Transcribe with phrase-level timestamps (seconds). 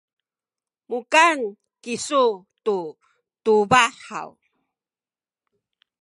[0.89, 1.37] mukan
[1.83, 2.25] kisu
[2.65, 2.77] tu
[3.43, 4.29] tubah haw?